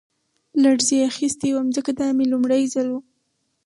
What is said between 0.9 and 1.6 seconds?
اخیستی